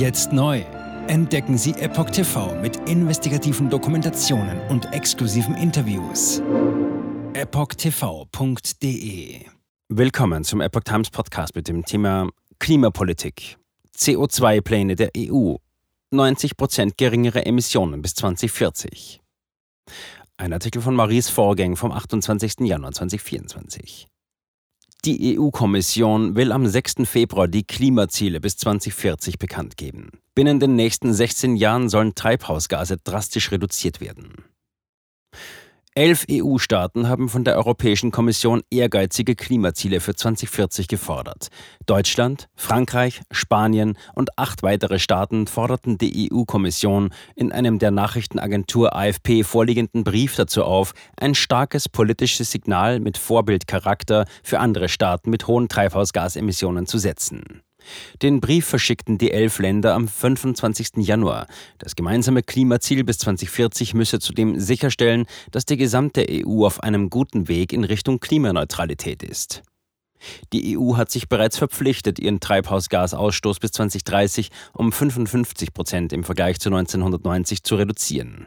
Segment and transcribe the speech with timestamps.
[0.00, 0.62] Jetzt neu.
[1.08, 6.40] Entdecken Sie Epoch TV mit investigativen Dokumentationen und exklusiven Interviews.
[7.34, 8.64] EpochTV.de
[9.90, 13.58] Willkommen zum Epoch Times Podcast mit dem Thema Klimapolitik.
[13.94, 15.56] CO2-Pläne der EU.
[16.10, 19.20] 90% geringere Emissionen bis 2040.
[20.38, 22.60] Ein Artikel von Maurice Vorgäng vom 28.
[22.60, 24.08] Januar 2024.
[25.06, 26.96] Die EU-Kommission will am 6.
[27.04, 30.10] Februar die Klimaziele bis 2040 bekannt geben.
[30.34, 34.44] Binnen den nächsten 16 Jahren sollen Treibhausgase drastisch reduziert werden.
[35.96, 41.48] Elf EU-Staaten haben von der Europäischen Kommission ehrgeizige Klimaziele für 2040 gefordert.
[41.84, 49.42] Deutschland, Frankreich, Spanien und acht weitere Staaten forderten die EU-Kommission in einem der Nachrichtenagentur AFP
[49.42, 55.68] vorliegenden Brief dazu auf, ein starkes politisches Signal mit Vorbildcharakter für andere Staaten mit hohen
[55.68, 57.62] Treibhausgasemissionen zu setzen.
[58.22, 60.96] Den Brief verschickten die elf Länder am 25.
[60.96, 61.46] Januar.
[61.78, 67.48] Das gemeinsame Klimaziel bis 2040 müsse zudem sicherstellen, dass die gesamte EU auf einem guten
[67.48, 69.62] Weg in Richtung Klimaneutralität ist.
[70.52, 76.60] Die EU hat sich bereits verpflichtet, ihren Treibhausgasausstoß bis 2030 um 55 Prozent im Vergleich
[76.60, 78.46] zu 1990 zu reduzieren.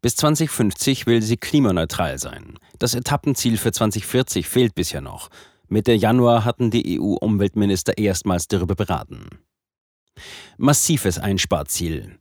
[0.00, 2.58] Bis 2050 will sie klimaneutral sein.
[2.80, 5.30] Das Etappenziel für 2040 fehlt bisher noch.
[5.72, 9.30] Mitte Januar hatten die EU-Umweltminister erstmals darüber beraten.
[10.58, 12.18] Massives Einsparziel.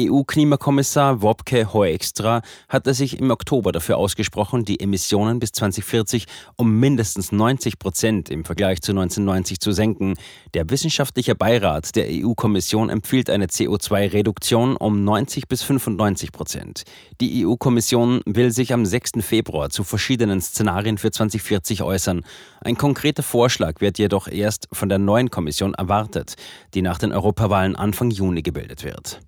[0.00, 7.32] EU-Klimakommissar Wopke Hoekstra hatte sich im Oktober dafür ausgesprochen, die Emissionen bis 2040 um mindestens
[7.32, 10.14] 90 Prozent im Vergleich zu 1990 zu senken.
[10.54, 16.84] Der wissenschaftliche Beirat der EU-Kommission empfiehlt eine CO2-Reduktion um 90 bis 95 Prozent.
[17.20, 19.12] Die EU-Kommission will sich am 6.
[19.20, 22.24] Februar zu verschiedenen Szenarien für 2040 äußern.
[22.60, 26.36] Ein konkreter Vorschlag wird jedoch erst von der neuen Kommission erwartet,
[26.74, 29.20] die nach den Europawahlen Anfang Juni gebildet wird.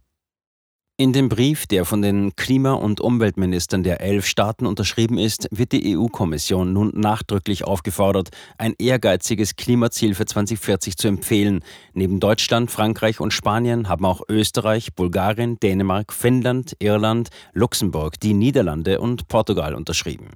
[1.00, 5.72] In dem Brief, der von den Klima- und Umweltministern der elf Staaten unterschrieben ist, wird
[5.72, 11.64] die EU-Kommission nun nachdrücklich aufgefordert, ein ehrgeiziges Klimaziel für 2040 zu empfehlen.
[11.94, 19.00] Neben Deutschland, Frankreich und Spanien haben auch Österreich, Bulgarien, Dänemark, Finnland, Irland, Luxemburg, die Niederlande
[19.00, 20.26] und Portugal unterschrieben.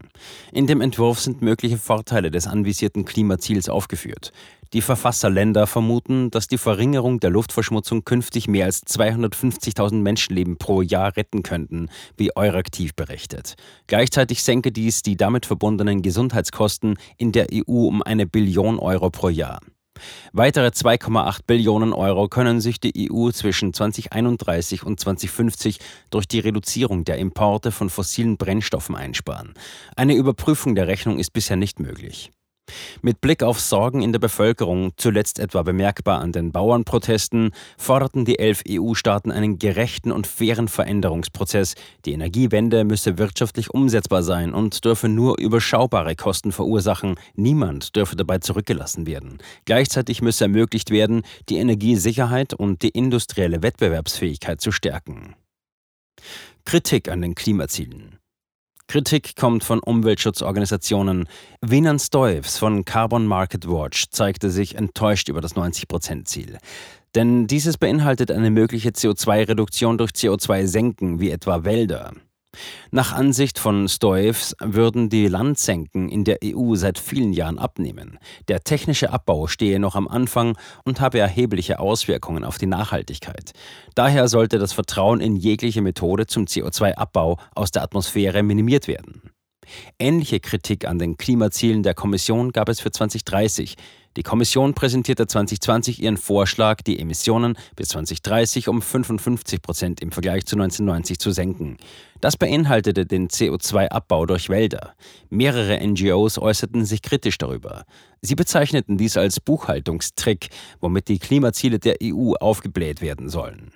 [0.51, 4.33] In dem Entwurf sind mögliche Vorteile des anvisierten Klimaziels aufgeführt.
[4.75, 11.17] Die Verfasserländer vermuten, dass die Verringerung der Luftverschmutzung künftig mehr als 250.000 Menschenleben pro Jahr
[11.17, 13.55] retten könnten, wie Euraktiv berichtet.
[13.87, 19.29] Gleichzeitig senke dies die damit verbundenen Gesundheitskosten in der EU um eine Billion Euro pro
[19.29, 19.61] Jahr.
[20.33, 25.79] Weitere 2,8 Billionen Euro können sich die EU zwischen 2031 und 2050
[26.11, 29.55] durch die Reduzierung der Importe von fossilen Brennstoffen einsparen.
[29.97, 32.33] Eine Überprüfung der Rechnung ist bisher nicht möglich.
[33.03, 38.39] Mit Blick auf Sorgen in der Bevölkerung, zuletzt etwa bemerkbar an den Bauernprotesten, forderten die
[38.39, 41.75] elf EU-Staaten einen gerechten und fairen Veränderungsprozess.
[42.05, 47.17] Die Energiewende müsse wirtschaftlich umsetzbar sein und dürfe nur überschaubare Kosten verursachen.
[47.35, 49.39] Niemand dürfe dabei zurückgelassen werden.
[49.67, 55.35] Gleichzeitig müsse ermöglicht werden, die Energiesicherheit und die industrielle Wettbewerbsfähigkeit zu stärken.
[56.65, 58.19] Kritik an den Klimazielen.
[58.95, 61.27] Kritik kommt von Umweltschutzorganisationen.
[61.61, 66.59] Winan Stoives von Carbon Market Watch zeigte sich enttäuscht über das 90-Prozent-Ziel.
[67.17, 72.13] Denn dieses beinhaltet eine mögliche CO2-Reduktion durch CO2-Senken, wie etwa Wälder.
[72.91, 78.19] Nach Ansicht von Stoives würden die Landsenken in der EU seit vielen Jahren abnehmen.
[78.49, 83.53] Der technische Abbau stehe noch am Anfang und habe erhebliche Auswirkungen auf die Nachhaltigkeit.
[83.95, 89.23] Daher sollte das Vertrauen in jegliche Methode zum CO2-Abbau aus der Atmosphäre minimiert werden.
[89.99, 93.77] Ähnliche Kritik an den Klimazielen der Kommission gab es für 2030.
[94.17, 100.47] Die Kommission präsentierte 2020 ihren Vorschlag, die Emissionen bis 2030 um 55 Prozent im Vergleich
[100.47, 101.79] zu 1990 zu senken.
[102.21, 104.95] Das beinhaltete den CO2-Abbau durch Wälder.
[105.31, 107.85] Mehrere NGOs äußerten sich kritisch darüber.
[108.21, 110.49] Sie bezeichneten dies als Buchhaltungstrick,
[110.81, 113.73] womit die Klimaziele der EU aufgebläht werden sollen.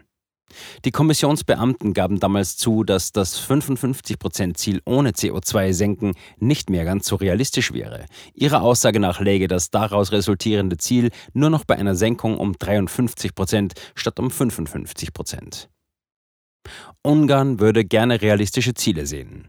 [0.85, 7.73] Die Kommissionsbeamten gaben damals zu, dass das 55-Prozent-Ziel ohne CO2-Senken nicht mehr ganz so realistisch
[7.73, 8.07] wäre.
[8.35, 13.35] Ihrer Aussage nach läge das daraus resultierende Ziel nur noch bei einer Senkung um 53
[13.35, 15.69] Prozent statt um 55 Prozent.
[17.03, 19.49] Ungarn würde gerne realistische Ziele sehen.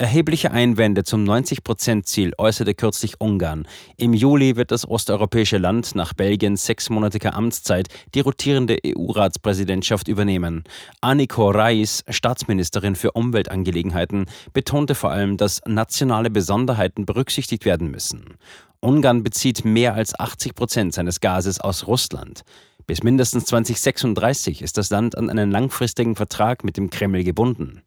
[0.00, 3.66] Erhebliche Einwände zum 90-Prozent-Ziel äußerte kürzlich Ungarn.
[3.96, 10.62] Im Juli wird das osteuropäische Land nach Belgiens sechsmonatiger Amtszeit die rotierende EU-Ratspräsidentschaft übernehmen.
[11.00, 18.36] Anniko Reis, Staatsministerin für Umweltangelegenheiten, betonte vor allem, dass nationale Besonderheiten berücksichtigt werden müssen.
[18.78, 22.42] Ungarn bezieht mehr als 80 Prozent seines Gases aus Russland.
[22.86, 27.82] Bis mindestens 2036 ist das Land an einen langfristigen Vertrag mit dem Kreml gebunden.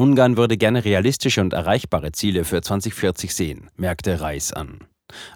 [0.00, 4.78] Ungarn würde gerne realistische und erreichbare Ziele für 2040 sehen, merkte Reis an.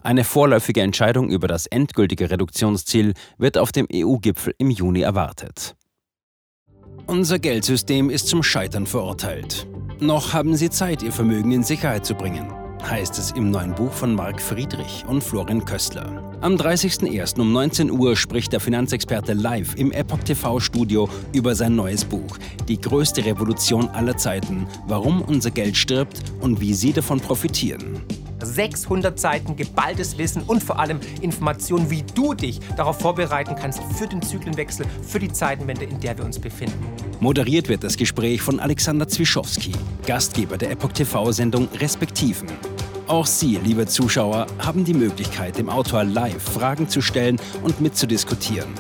[0.00, 5.76] Eine vorläufige Entscheidung über das endgültige Reduktionsziel wird auf dem EU-Gipfel im Juni erwartet.
[7.06, 9.66] Unser Geldsystem ist zum Scheitern verurteilt.
[10.00, 12.50] Noch haben Sie Zeit, Ihr Vermögen in Sicherheit zu bringen,
[12.88, 16.22] heißt es im neuen Buch von Marc Friedrich und Florian Köstler.
[16.40, 17.40] Am 30.01.
[17.40, 22.38] um 19 Uhr spricht der Finanzexperte live im Epoch TV Studio über sein neues Buch,
[22.68, 28.02] Die größte Revolution aller Zeiten, warum unser Geld stirbt und wie Sie davon profitieren.
[28.42, 34.06] 600 Seiten geballtes Wissen und vor allem Informationen, wie du dich darauf vorbereiten kannst für
[34.06, 36.86] den Zyklenwechsel, für die Zeitenwende, in der wir uns befinden.
[37.20, 39.72] Moderiert wird das Gespräch von Alexander Zwischowski,
[40.06, 42.48] Gastgeber der Epoch TV-Sendung Respektiven.
[43.06, 48.72] Auch Sie, liebe Zuschauer, haben die Möglichkeit, dem Autor live Fragen zu stellen und mitzudiskutieren.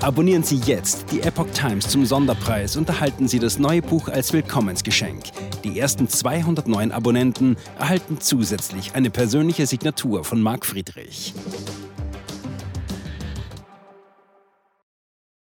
[0.00, 4.32] Abonnieren Sie jetzt die Epoch Times zum Sonderpreis und erhalten Sie das neue Buch als
[4.32, 5.24] Willkommensgeschenk.
[5.64, 11.34] Die ersten 200 neuen Abonnenten erhalten zusätzlich eine persönliche Signatur von Marc Friedrich.